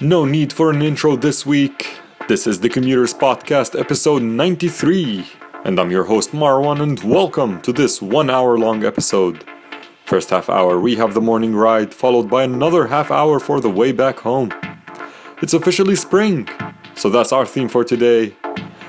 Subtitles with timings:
[0.00, 1.96] No need for an intro this week.
[2.28, 5.26] This is the Commuters Podcast, episode 93,
[5.64, 9.44] and I'm your host Marwan, and welcome to this one hour long episode.
[10.04, 13.70] First half hour, we have the morning ride, followed by another half hour for the
[13.70, 14.52] way back home.
[15.42, 16.48] It's officially spring,
[16.94, 18.36] so that's our theme for today.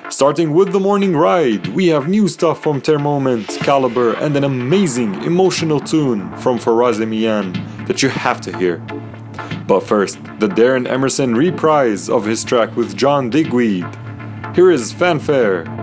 [0.09, 5.23] Starting with the morning ride, we have new stuff from Termoment, Calibre, and an amazing
[5.23, 7.53] emotional tune from Faraz Mian
[7.87, 8.79] that you have to hear.
[9.69, 13.85] But first, the Darren Emerson reprise of his track with John Digweed.
[14.55, 15.78] Here is Fanfare.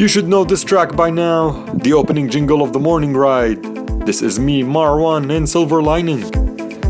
[0.00, 3.62] You should know this track by now, the opening jingle of the morning ride.
[4.06, 6.22] This is me, Marwan, and Silver Lining.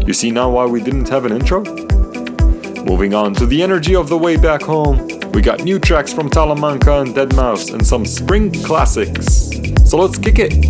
[0.07, 1.65] You see now why we didn't have an intro?
[2.85, 6.31] Moving on to the energy of the way back home, we got new tracks from
[6.31, 9.51] Talamanca and Deadmau5 and some spring classics.
[9.91, 10.70] So let's kick it.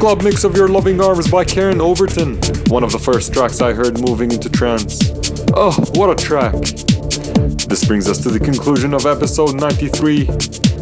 [0.00, 3.74] club mix of Your Loving Arms by Karen Overton, one of the first tracks I
[3.74, 4.98] heard moving into trance.
[5.54, 6.54] Oh, what a track!
[7.68, 10.26] This brings us to the conclusion of episode 93.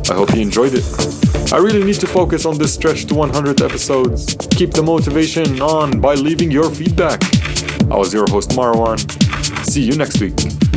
[0.09, 1.53] I hope you enjoyed it.
[1.53, 4.37] I really need to focus on this stretch to 100 episodes.
[4.53, 7.21] Keep the motivation on by leaving your feedback.
[7.91, 8.99] I was your host, Marwan.
[9.67, 10.68] See you next week.